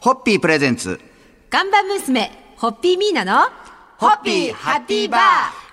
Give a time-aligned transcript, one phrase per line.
[0.00, 1.00] ホッピープレゼンツ。
[1.50, 3.48] 看板娘、ホッピーミーナの、
[3.96, 5.20] ホッピーハッピーバー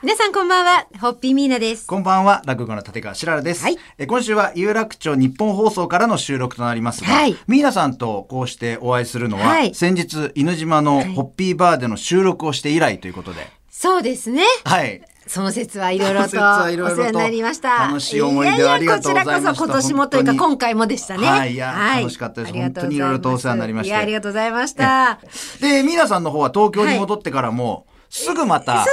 [0.02, 1.86] 皆さんこんばんは、ホッピーミーナです。
[1.86, 3.64] こんばんは、落語家の立川しららです。
[3.64, 14.42] はいえ今週は有楽町日本放送からの収録となりますが、はいミーナさんとこうしてお会いするのは、はい先日、犬島のホッピーバーでの収録をして以来ということで、そうですね。
[14.64, 15.04] はい。
[15.28, 17.88] その説はいろいろとお世話になりました。
[17.88, 21.28] 楽しい思い出をありがとうございましたややこちらこそ今年もというか今回もでしたね。
[21.28, 25.20] はいいや楽しかったです本当にいろいろとお世話になりましていや、ありがとうございました。
[25.62, 28.86] で、ミーナさんの方は東京に戻ってからも、すぐまた、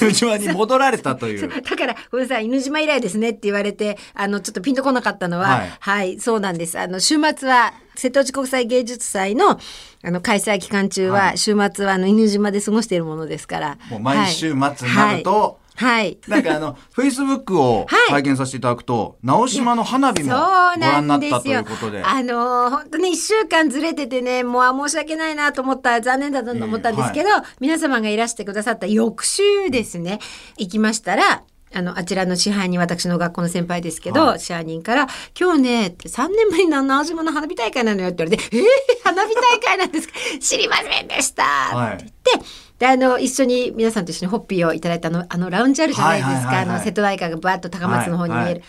[0.00, 1.48] 犬島 に戻られたとい う。
[1.48, 6.78] だから、ごめんなさい、犬島以来ですねって言われて、あの、ちょっとピンとこなかったのは、ははいい、そうなんです。
[6.78, 9.58] あの、週末は、瀬戸内国際芸術祭の、
[10.04, 13.78] あの、開催期間中は、はい週末は、あの、犬島で過ごしているものですから。
[13.90, 15.59] もう毎週末になるとはい。
[15.76, 16.18] はい。
[16.28, 18.12] なんかあの、フェイスブックをはい。
[18.12, 21.60] 拝見させていただくと、直島の花火もご覧になったといですよ。
[21.60, 22.02] うことで。
[22.02, 27.28] あのー本当に一週間ずれててね、もうあ申し訳ないなと思った、残念だなと思ったんですけど、
[27.60, 30.18] 皆様がいらしてくださった翌週ですね、
[30.58, 34.40] 行きましたら、あの、あちらの支配人、私の学校の先輩ですけど、はい。
[34.40, 35.06] 支配人から、
[35.38, 38.64] 今日ね、3年ぶりの直島の花火大会なのよって言われて、えー、
[39.04, 40.14] 花火大会なんですか？
[40.40, 42.46] 知りませんでした、はいって言って、
[42.80, 48.44] で、あの、一緒に、皆さんと一緒にホッピーをいただいたあの、あの、ラウンジあるじゃないですか、あの、瀬戸内海がバーッと高松の方に見える。
[48.44, 48.52] はい。
[48.54, 48.62] はい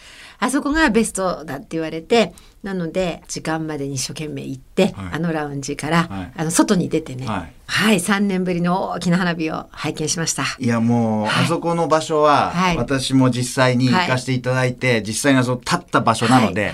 [0.44, 4.94] あそこがベストだって言われて、なので、時間までに一生懸命行って、はい。
[5.14, 6.32] あのラウンジから、はい。
[6.36, 10.44] あの、外に出てね、ははいい、3年ぶりの大きな花火を拝見しました。
[10.58, 12.78] いやもう、あそこの場所は、はい。
[12.78, 16.74] 私も実際に行かせていただいて、実際にその立った場所なので、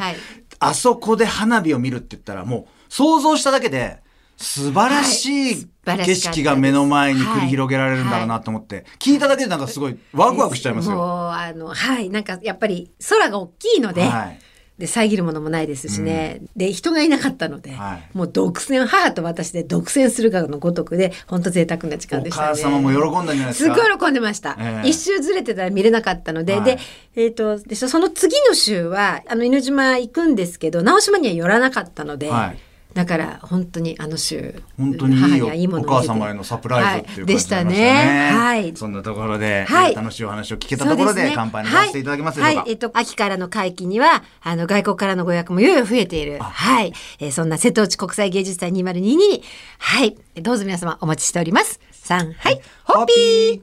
[0.59, 3.99] あそこで花火を見るって言ったらもう想像しただけで
[4.37, 11.33] 素晴らしい景色が目の前に繰り広げられるんだろうなと思って、聞いただけでなんかすごいワクワクしちゃいますもう、よ。
[11.33, 14.39] あの、はい、なんかやっぱり空が大きいので、はい。
[14.77, 18.09] で、遮るものもないですしね、で、人がいなかったので、はい。
[18.13, 22.47] もう独占、母と私で独占するかのごとくで、本当贅沢な時間おでしたね。
[22.49, 23.75] 母様も喜んだんじゃないですか。
[23.75, 24.55] すごい喜んでました。
[24.59, 24.87] ええ。
[24.87, 26.63] 一周ずれてたら見れなかったので、はい。
[26.63, 26.77] で、
[27.15, 32.66] えっ、と、でその次の週は、あの、犬島行くんですけど、直島には寄らなかったので、はい
[32.97, 37.33] だから、本当にあの週、本当にいいお母様へのサプライズっていう感じ。
[37.35, 38.31] でしたね。
[38.33, 38.75] はい。
[38.75, 42.63] そんなところで、楽しいお話を聞けたところで、乾杯にさせていただけますでしょうか。
[42.65, 46.39] えっと、秋からの会期には、あの、外国からのご予約もいよいよ増えている。
[46.39, 46.91] はい。
[47.19, 49.43] えーそんな瀬戸内国際芸術祭2022に、
[49.77, 50.17] はい。
[50.41, 51.79] どうぞ皆様お待ちしております。
[51.91, 52.59] 3、はい。
[52.83, 53.61] ホッピー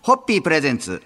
[0.00, 1.02] ホッピープレゼンツ。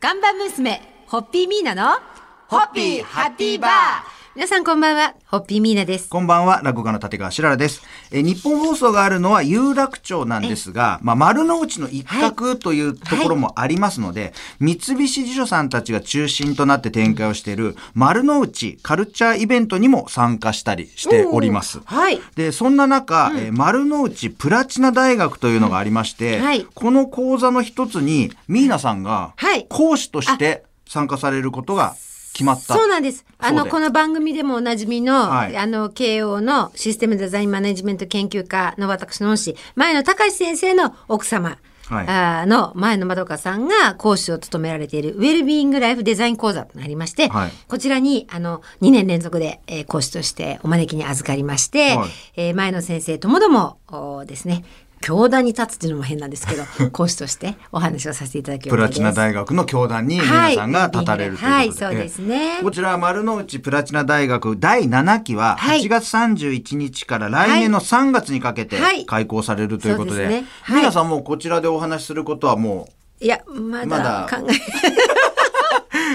[0.00, 2.00] 看板娘、ホッピーミーナの、
[2.48, 6.08] ホッピーハッピーバー皆さんこんばんは、ホッピーミーナです。
[6.08, 7.82] こんばんは、落語家の立川しららです。
[8.12, 21.80] えー日本放送があるのは有楽町なんですが、まあ、丸の内の一角というところもありますので、三菱地所さんたちが中心となって展開をしている丸の内カルチャーイベントにも参加したりしております。
[21.84, 22.20] はい。
[22.36, 31.96] で、そんな中、えー丸の内プラチナ大学というのがありまして、うんはいこの講座の一つに、ミーナさんがはい講師として参加されることが
[32.38, 32.74] 決まった。
[32.74, 33.24] そうなんです。
[33.38, 35.56] あの、この番組でもおなじみの、はい。
[35.56, 42.06] あの、慶応のシステムデザインマネジメント研究科の私の恩師、前野隆先生の奥様、はい。
[42.06, 47.50] あーの前野まどかさんが講師を務められているウェルビーイングライフデザイン講座となりまして、はい。
[47.66, 52.10] こちらにあの2年連続で、えー講師としてお招きに預かりまして、はい。
[52.36, 54.64] えー前野先生ともどもおですね
[55.00, 61.72] 教壇に立つっていうのも変なんですけど 講師としてお話をさせていただきプラチナ大学の教壇に皆さんが立たれるということで、はい。
[61.72, 62.60] そうですね。
[62.62, 65.82] こちら丸の内プラチナ大学第7期ははい。
[65.82, 69.06] 8月31日から来年の3月にかけてはい。
[69.06, 72.88] 開講されるということで、皆さんもうこちらでお話しすることはも
[73.20, 74.26] いやままだ。
[74.26, 74.56] だ考えう、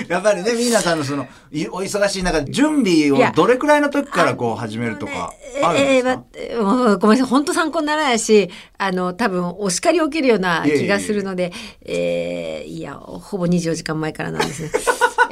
[0.09, 5.33] やっぱりね、皆さんのその、いお忙しい中、準備をどれくらいの時からこう始めるとか、
[5.63, 11.51] あるんですか、ええーごめんなさい本当参考にならないしあの多分お叱りを受けるような気がするので
[11.85, 14.63] えーいやほぼ24時間前からなんです。
[14.63, 14.71] ね。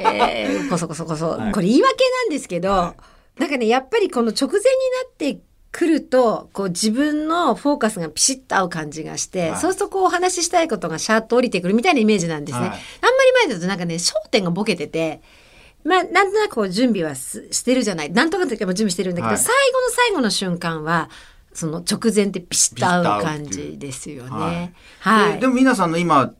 [0.00, 1.52] えーこそこそこそ、はい。
[1.52, 2.94] これ言い訳なんですけど、
[3.38, 4.60] なんかねやっぱりこの直前にな
[5.08, 5.40] って
[5.72, 12.68] くるとこう自分のフォーカスがピシッと合う感じがして、はいそうするとこうお話ししたいことがシャーッと降りてくるみたいなイメージなんですね。
[12.68, 15.22] はいあんまり前だとなんかね焦点がボケてて
[15.84, 18.12] まあ、なんとなくこう準備はすしてるじゃない。
[18.12, 21.10] なんとかの時も準備してるんだけど、はい最後の最後の瞬間は、
[21.52, 24.74] その直前でピシッと合う感じですよね。
[25.00, 25.32] はい。
[25.34, 26.32] ででも皆さんの今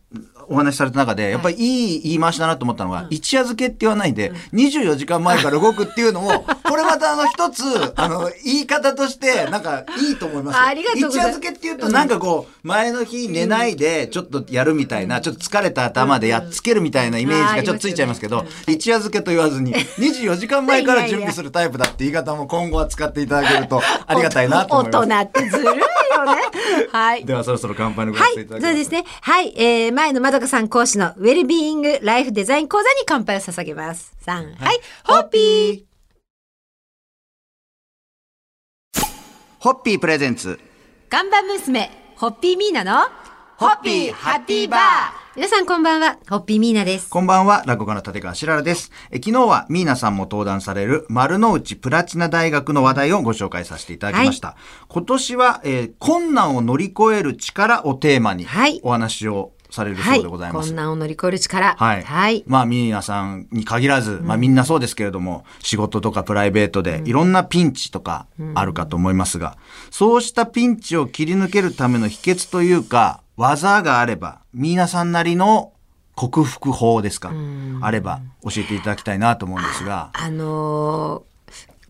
[0.49, 7.63] お話しされた中で、やっぱりいい言い回しだなと思ったのが、一夜漬けって言わないで、24時間前から動くっていうのも、 これまたあの一つ、
[7.97, 10.57] あの、言い方として、なんかいいと思います。
[10.57, 10.63] よ。
[10.63, 11.39] ありがとうございます。
[11.39, 25.09] 一夜漬けっていうと、なんかこう、前の日寝ないで、ちょっとやるみたいな、ちょっと疲れた頭でやっつけるみたいなイメージがちょっとついちゃいますけど、一夜漬けと言わずに、24時間前から準備するタイプだって言い方も今後は使っていただけるとありがたいなと思います。
[25.09, 26.43] 大人ってずるいよね。
[26.91, 27.25] はい。
[27.25, 28.63] ではそろそろ乾杯のごはい、ただきます。
[28.63, 29.05] そうですね。
[29.21, 34.17] はい、えー、前のまどかさん講師のウェルビーイングライフデザイン講座に乾杯を捧げます。
[34.21, 35.85] さん、はい、ホッピー。
[39.59, 40.59] ホッピープレゼンツ。
[41.11, 43.03] 看板娘、ホッピーミーナの、
[43.59, 44.81] ホッピーハッピーバー
[45.37, 47.09] 皆さんこんばんは、ホッピーミーナです。
[47.09, 48.91] こんばんは、落語家の立川しららです。
[49.11, 54.57] え昨日はミーナさんも登壇される丸の内プラチナ大学の話題をご紹介させていただきました。
[54.89, 60.69] 今年は、えー困難を乗り越える力をテーマにはいお話をされるはい、そうでございます。
[60.69, 61.75] 困難を乗り越える力。
[61.77, 62.03] はい。
[62.03, 62.45] はい。
[62.47, 69.57] まあ、ミーナさんに限らず、まあみんなそうですけれども、仕事とかプライベートでいろんなピンチとかあるかと思いますが、
[69.91, 75.73] そうしたピンチを切り抜けるための秘訣というか、技があれば、ミーナさんなりの
[76.15, 77.33] 克服法ですか、
[77.81, 81.32] あれば教えていただきたいなと思うんですが、あのー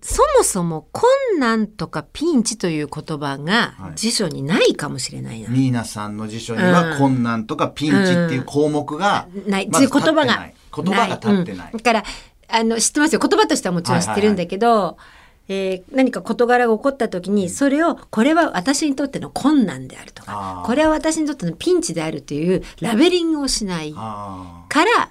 [0.03, 1.09] そもそも困
[1.39, 3.93] 難とかピンチという言葉がはい。
[3.95, 5.49] 辞書にないかもしれないな。
[5.49, 10.51] ミーナさんの辞書には困難とかピンチっていう項目が、ない、言葉が。
[10.75, 11.71] 言葉が立ってない。
[11.73, 11.79] うん。
[11.79, 12.05] だから、
[12.49, 13.21] あの、知ってますよ。
[13.21, 14.97] 言葉としてはもちろん知ってるんだけど、
[15.49, 25.11] えー何か事柄が起こった時に、それを、これは私にとっての困難であるとかこれは私にとってのピンチであるというラベリングをしないあから、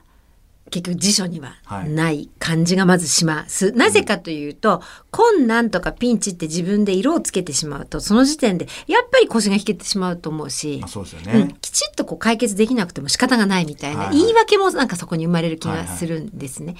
[0.71, 1.89] 結局辞書にははい。
[1.89, 3.71] ない感じがまずします。
[3.73, 4.81] なぜかというと、
[5.12, 11.56] 困難とかピンチって自分で色をつけてしまうと、その時点でやっぱり腰が引けてしまうと思うしそうですようんね。
[11.62, 14.07] きちっとこう解決できなくても仕方がないみたいな、はい。
[14.07, 16.75] はい言い訳もなんかそこに生まれる気がするんですね。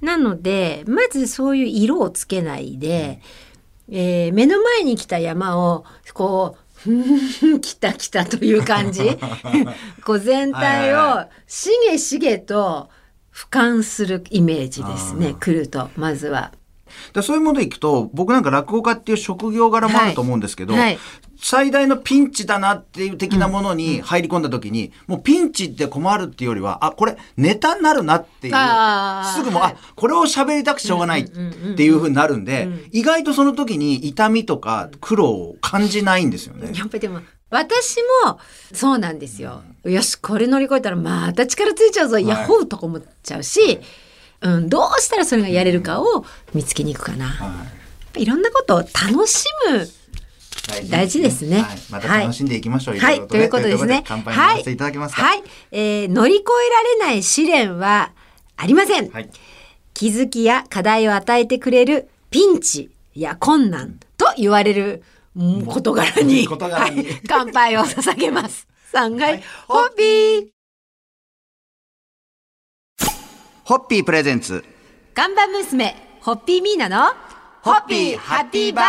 [0.00, 3.20] なのでまずそういう色をつけないで、
[3.90, 5.84] えー目の前に来た山を
[6.14, 6.56] こ
[6.86, 9.18] う来た来たという感じ。
[10.04, 12.88] こう全体はいはいをしげしげと
[13.32, 16.52] 俯瞰するイメージですね来るとまずは。
[17.14, 20.82] でそういうものでいくと、僕なんか落語家っていう職業柄もあると思うんですけど、はい。
[20.82, 20.98] はい
[21.44, 28.54] 最大のピンチだなっていう的なものに入り込んだ時に、もうピンチって困るっていうよりは、あ、これネタになるなっていう、
[29.34, 29.72] すぐもう、はい。
[29.72, 36.70] あ、これを喋りたくてしょうがないっていうふうになるんで、意外とその時に痛みとか苦労を感じないんですよね。
[36.76, 37.20] やっぱりでも
[37.52, 38.40] 私も
[38.72, 39.62] そうなんですよ。
[39.84, 43.78] よしこれ乗り越えたらまた力ついちゃうぞ、いヤッホーとか思っちゃうし、
[44.40, 47.26] うん、どうしたらそれがやれるかを見つけに行くかな。
[47.26, 47.66] はい
[48.14, 49.86] ぱいろんなことを楽しむ。
[50.90, 52.98] 大事ですねはい、また楽しんでいきましょう。
[52.98, 54.02] はい、ということですね。
[54.06, 55.22] 乾杯にさせていただけますか？
[55.22, 58.12] はい、はいえー乗り越えられない試練は
[58.56, 59.10] ありません。
[59.10, 59.28] はい
[59.92, 66.96] 気づきや課題を与えてくれるピンチや困難と言われるうん事柄に、事柄に。
[66.96, 68.68] はい、乾杯を捧げます。
[68.92, 70.48] 3階、はいホッピー。
[73.64, 74.64] ホッピープレゼンツ。
[75.14, 77.14] 看板娘、ホッピーミーナの、
[77.64, 78.84] ホッピーハッピーバー。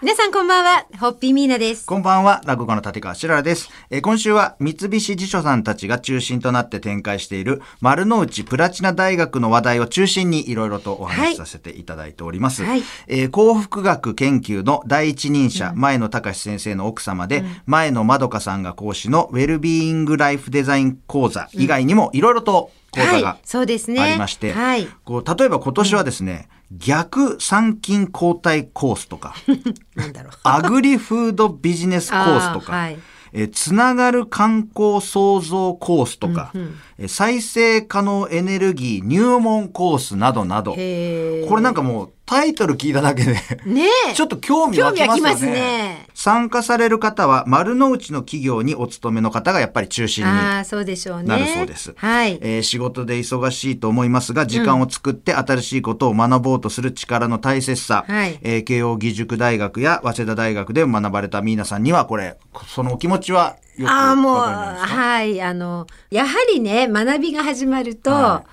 [0.00, 1.84] 皆さんこんばんは、ホッピーミーナです。
[1.84, 3.68] こんばんは、落語家の立川しららです。
[3.90, 12.64] えー今週は三菱地所さんたちが中心となって展開している丸の内プラチナ大学の話題を中心にいろいろとお話しさせていただいております。
[12.64, 12.82] はい。
[13.08, 24.00] えー幸福学研究の第一人者、前野隆先生の奥様で、前野まどかさんが講師のウェルビーイングライフデザイン講座以外にもいろいろと講座がはい、そうですね。
[24.00, 24.88] ありまして、はい。
[25.04, 29.34] こう例えば今年はですね、逆参勤交代コースとか、
[29.94, 30.32] なんだろう。
[30.42, 32.98] アグリフードビジネスコースとか、はい
[33.36, 36.72] えーつながる観光創造コースとか、えー
[37.08, 43.32] 再生可能エネルギー入門コースなどなど、これなんかもうタイトル聞いただけで、
[43.66, 44.14] ねえ。
[44.14, 45.30] ちょっと興味湧きますよね。
[45.32, 51.28] ますね参加される方は丸の内の企業にお勤めの方がやっぱり中心にああ、そうでしょうね。
[51.28, 51.94] なるそうです。
[51.96, 52.38] はい。
[52.40, 63.56] えー仕事で忙しいと思いますが、時間を作って新しいことを学ぼうとする力の大切さ、はいえー慶応義塾大学や早稲田大学で学ばれたミーナさんには、これ、そのお気持ちは
[63.86, 65.42] ああ、もう、はい。
[65.42, 68.44] あの、やはりね、学びが始まると、は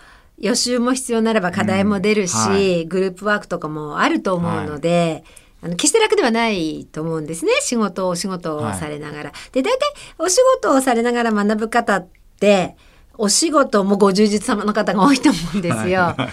[0.41, 5.23] 予習も必要ならば課題も出るし、うんはいグループワークとかもあると思うので、
[5.61, 7.51] あの決して楽ではないと思うんですね。
[7.61, 9.31] 仕事をお仕事をされながら。
[9.51, 9.79] で、大体
[10.17, 12.07] お仕事をされながら学ぶ方っ
[12.39, 12.75] て、
[13.17, 16.15] お仕事もご充実様の方が多いと思うんですよ。
[16.15, 16.27] だか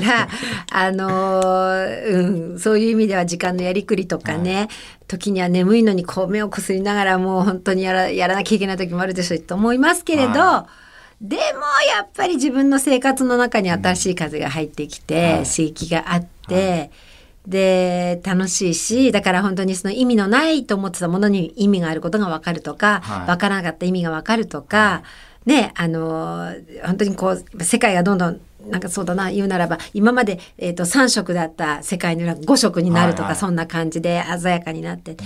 [0.00, 0.28] ら、
[0.70, 4.68] あのーうん、そういう意味では時間のやりくりとかね、
[5.08, 10.66] 時には眠いのにこう目をこすりながらもう本当にやらやらなきゃいけない時もあるでしょうと思いますけれど、は
[11.22, 11.42] でも
[11.94, 15.44] やっぱり自分の生活の中に新しい風が入ってきて、はい。
[15.44, 16.90] 刺激があって、
[17.46, 23.26] で楽しいしだから本当にその意味のないと思ってたものに意味があることが分かるとか、はい。
[23.26, 25.04] 分からなかった意味が分かるとか、
[25.46, 33.40] ねあの本当にこう世界がどんどんなんかそうだな言うならば今まで、えー、と3色だった世界の裏が5色になるとか、はいはい。
[33.40, 35.18] そんな感じで鮮やかになって、やっ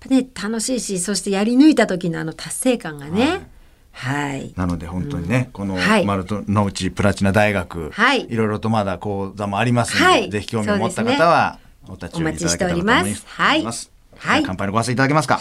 [0.00, 3.50] ぱね楽しいしそしてやり抜いた時のあの達成感がね。
[3.92, 6.06] はい、なので本当にね、このはい。
[6.06, 8.26] 丸の内プラチナ大学、はい。
[8.26, 10.30] いろいろとまだ講座もありますので、はい。
[10.30, 13.02] ぜひ興味を持った方はお立ち寄りいただけたらと思います。
[13.02, 13.86] お待ちしております。
[13.86, 13.92] はい。
[14.16, 14.42] はい。
[14.44, 15.40] 乾杯のご発声いただけますか。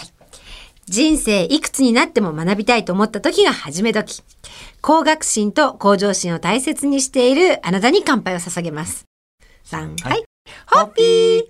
[0.92, 4.24] 人生いくつになっても学びたいと思った時が始め時。
[4.82, 9.06] 高学心と向上心を大切にしているあなたに乾杯を捧げます。
[9.68, 10.24] 3、ははいい。
[10.68, 11.44] ホッピー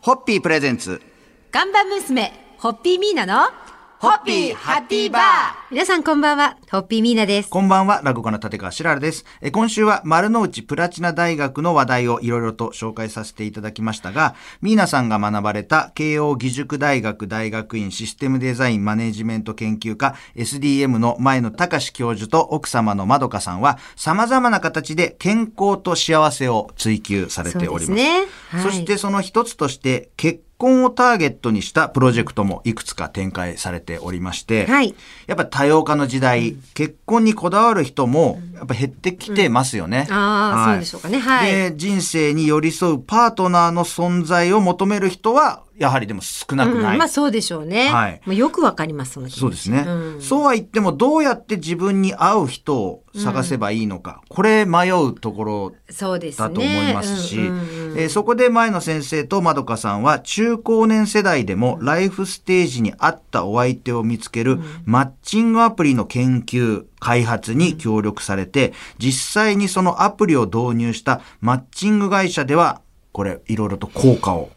[0.00, 1.02] ホッピープレゼンツ。
[1.52, 3.50] 看板娘、ホッピーミーナの
[3.98, 5.22] ホッピーハッピーバー
[5.70, 7.48] 皆さんこんばんは、ホッピーミーナです。
[7.48, 9.24] こんばんは、落語家の立川しららです。
[9.40, 27.86] え今週は丸の内プラチナ大学の話題をいろいろと紹介させていただきましたが、ミーナさんが学ばれた慶応義塾大学大学院システムデザインマネジメント研究科 SDM の前野隆教授と奥様のまどかさんは様々な形で健康と幸せを追求されております。
[27.86, 34.94] そうですねはいそしてその一つとして結婚をターゲットにしたプロジェクトもいくつか展開されておりまして、はい。
[35.26, 40.06] やっぱ多様化の時代、結婚にこだわる人もやっぱ減ってきてますよね。
[40.10, 41.18] ああ、はいそうでしょうかね。
[41.18, 41.52] はい。
[41.52, 46.92] で、人生に寄り添うパートナーの存在を求める人は、やはりでも少なくない。
[46.94, 47.90] うんまあそうでしょうね。
[47.90, 48.20] はい。
[48.24, 50.22] もうよくわかります、そそうですね、うん。
[50.22, 56.48] そうは言っても、どうやって自分に合う人を探せばいいのか、これ迷うところそうですね。
[56.48, 57.98] だと思いますし、うんうんうん。
[57.98, 72.80] えーそこで前野先生とまどかさんは中高年世代でもライフステージに合ったお相手を見つけるマッチングアプリの研究開発に協力されて実際にそのアプリを導入したマッチング会社では
[73.12, 74.50] これいろいろと効果を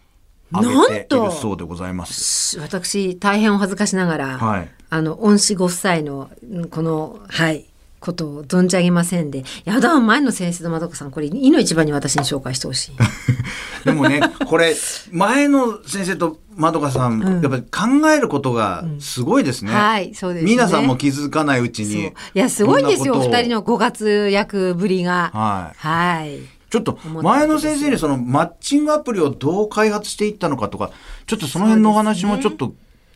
[0.51, 2.59] 上げているそうでございます。
[2.59, 7.68] 私大変お恥ずかしながら、はいあの恩師ご夫妻のうんこのはい
[7.99, 12.91] ことを存じ上げませんでやだ前の先生とまどかさんこれいの一番に私に紹介してほしい。
[13.85, 14.75] でもね、これ、
[15.11, 17.63] 前の先生とまどかさん、やっぱり
[18.01, 19.71] 考えることがすごいですね。
[19.71, 20.51] はいそうですね。
[20.51, 22.07] 皆さんも気づかないうちに。
[22.07, 23.15] いやすごいんですよ。
[23.15, 25.31] 二人のご活躍ぶりが。
[25.33, 25.77] はい。
[25.77, 26.39] はい。
[26.69, 30.91] ちょっと前の先生にそのマッチングアプリをどう開発していったのかとか、
[31.25, 32.73] ちょっとその辺のお話もちょっと、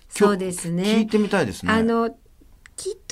[0.09, 0.83] そうですね。
[0.83, 1.71] 聞いてみたいですね。
[1.71, 2.09] あの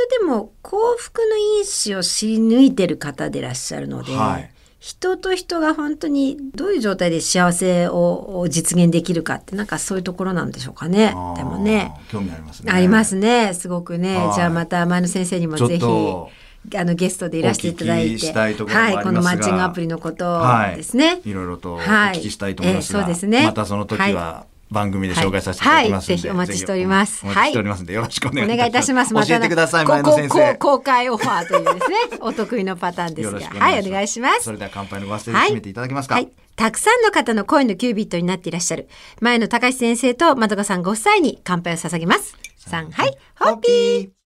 [0.01, 4.51] きっとでも幸福の因子を知り抜いてる方でいらっしゃるので、はい。
[4.79, 11.09] 人と人が本当にどういう状態で幸せをを実現できるかってなんかそういうところなんでしょうかね。
[11.37, 12.71] でもね興味ありますね。
[12.71, 13.53] ありますね。
[13.53, 14.17] すごくね。
[14.17, 14.33] はい。
[14.33, 16.29] じゃあまた前野先生にもぜひと
[16.75, 21.31] あのゲストでいらしていただいていはいこのマッチングアプリのことはいですね、い。
[21.33, 23.45] ろいろとおはい聞きしたいと思いますが、ええそうですね。
[23.45, 29.13] またその時はは番組で紹介させていただきますので、はいはいぜひお待ちしておりますお待ちしておりますので、よろしくお願いお願いいたします。
[29.13, 30.55] ま教えてください、こ前野先生。
[30.55, 34.43] 公開オファーというですね、お得意のパターンですが、はい、お願いします。
[34.43, 36.15] それでは乾杯のご発声で締めていただけますか。
[36.15, 36.29] はい。
[36.55, 38.87] たくさんの方の恋のキュービットになっていらっしゃる、
[39.19, 42.35] 前野隆先生とまどかさんご夫妻に乾杯を捧げます。
[42.67, 44.20] 3、はい、ホッピー